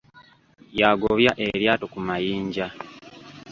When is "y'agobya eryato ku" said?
0.79-1.99